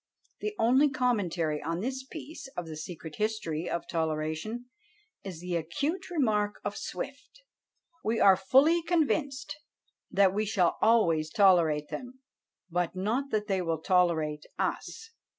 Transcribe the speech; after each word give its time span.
The 0.39 0.55
only 0.57 0.89
commentary 0.89 1.61
on 1.61 1.79
this 1.81 2.03
piece 2.03 2.47
of 2.57 2.65
the 2.65 2.75
secret 2.75 3.17
history 3.17 3.69
of 3.69 3.87
toleration 3.87 4.65
is 5.23 5.41
the 5.41 5.55
acute 5.55 6.09
remark 6.09 6.59
of 6.65 6.75
Swift: 6.75 7.41
"We 8.03 8.19
are 8.19 8.35
fully 8.35 8.81
convinced 8.81 9.57
that 10.09 10.33
we 10.33 10.47
shall 10.47 10.79
always 10.81 11.29
tolerate 11.29 11.89
them, 11.89 12.19
but 12.67 12.95
not 12.95 13.29
that 13.29 13.45
they 13.45 13.61
will 13.61 13.79
tolerate 13.79 14.47
us." 14.57 15.11